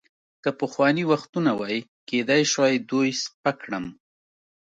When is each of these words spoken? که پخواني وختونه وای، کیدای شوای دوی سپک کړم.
که 0.43 0.49
پخواني 0.59 1.03
وختونه 1.11 1.51
وای، 1.59 1.77
کیدای 2.09 2.43
شوای 2.51 2.75
دوی 2.89 3.09
سپک 3.23 3.55
کړم. 3.63 3.85